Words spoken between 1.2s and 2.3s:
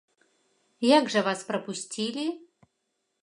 вас прапусцілі?